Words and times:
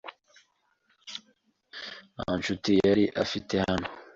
nta 2.15 2.29
nshuti 2.39 2.71
yari 2.85 3.03
afite 3.23 3.53
hano. 3.67 3.87